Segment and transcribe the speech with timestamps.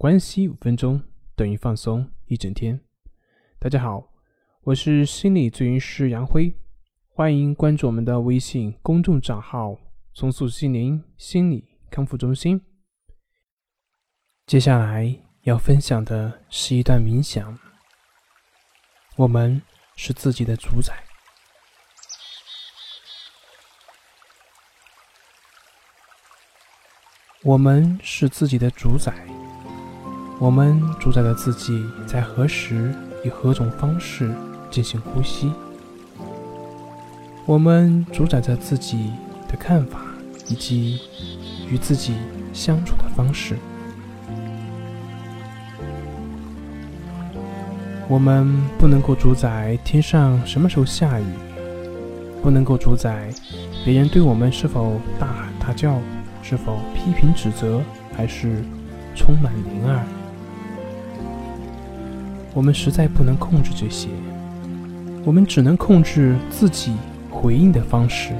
[0.00, 1.02] 关系五分钟
[1.34, 2.80] 等于放松一整天。
[3.58, 4.12] 大家好，
[4.62, 6.54] 我是心理咨询师杨辉，
[7.08, 9.76] 欢迎关注我们的微信公众账号
[10.14, 12.64] “重塑心灵心理康复中心”。
[14.46, 17.58] 接下来要分享的是一段冥想。
[19.16, 19.60] 我们
[19.96, 20.94] 是自己的主宰。
[27.42, 29.26] 我们是自己的主宰，
[30.40, 34.30] 我们主宰了自己在何时以何种方式
[34.70, 35.52] 进行呼吸，
[37.44, 39.10] 我们主宰着自己
[39.48, 40.00] 的看法
[40.48, 41.00] 以及
[41.68, 42.14] 与自己
[42.52, 43.56] 相处的方式。
[48.08, 51.24] 我们不能够主宰天上什么时候下雨，
[52.42, 53.28] 不能够主宰
[53.84, 55.98] 别人对我们是否大喊大叫。
[56.40, 57.82] 是否批评指责，
[58.16, 58.64] 还是
[59.14, 60.02] 充满怜爱？
[62.58, 64.08] 我们实在不能控制这些，
[65.24, 66.92] 我们只能控制自己
[67.30, 68.32] 回应的方式。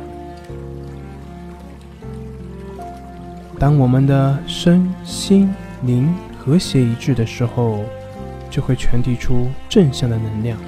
[3.60, 5.48] 当我们的身心
[5.84, 7.84] 灵和谐一致的时候，
[8.50, 10.58] 就会传递出正向的能量，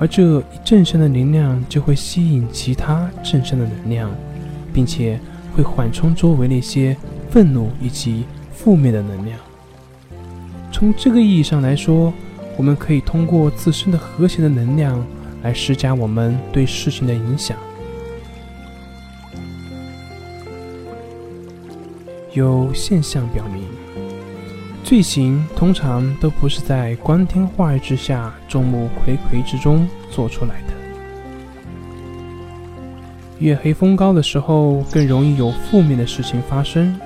[0.00, 4.10] 而这一正向的能量就会吸引其他正向的能量，
[4.74, 5.20] 并且。
[5.54, 6.94] 会缓冲周围那些
[7.30, 9.38] 愤怒以及负面的能量。
[10.78, 12.12] 从这个意义上来说，
[12.54, 15.02] 我们可以通过自身的和谐的能量
[15.42, 17.56] 来施加我们对事情的影响。
[22.34, 23.64] 有现象表明，
[24.84, 30.74] 罪行通常都不是在光天化日之下、众目睽睽之中做出来的。
[33.38, 37.00] 月黑风高的时候，更容易有负面的事情发生，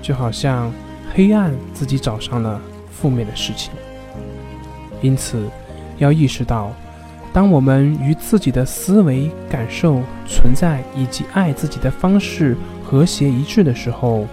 [0.00, 0.72] 就好像
[1.12, 2.58] 黑暗自己找上了
[2.98, 3.72] 负面的事情。
[5.00, 5.48] 因此，
[5.98, 6.72] 要意识到，
[7.32, 14.26] 当我们与自己的思维、感受、存在以及爱自己的方式和谐一致的时候，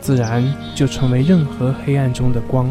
[0.00, 2.68] 自然就成为任何黑暗中的光。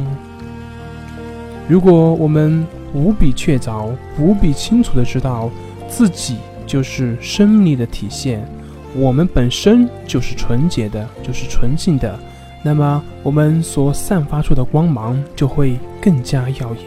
[1.67, 3.89] 如果我们无比确凿、
[4.19, 5.49] 无比清楚的知道
[5.87, 6.37] 自己。
[6.67, 8.47] 就是生命力的体现，
[8.95, 12.17] 我们本身就是纯洁的，就是纯净的，
[12.63, 16.85] 那么我们所散发出的光芒就会更加耀眼。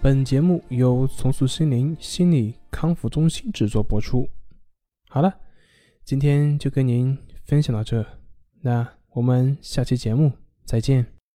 [0.00, 4.28] 本节目由重塑心灵心理康复中心制作播出。
[5.08, 5.32] 好了。
[6.04, 8.04] 今天就跟您分享到这，
[8.60, 10.32] 那我们下期节目
[10.64, 11.21] 再见。